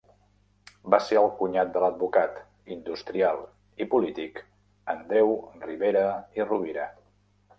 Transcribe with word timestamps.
Va 0.93 0.99
ser 1.07 1.17
el 1.19 1.27
cunyat 1.41 1.69
de 1.73 1.83
l'advocat, 1.83 2.39
industrial 2.77 3.43
i 3.85 3.87
polític 3.93 4.41
Andreu 4.97 5.37
Ribera 5.69 6.07
i 6.41 6.49
Rovira. 6.49 6.89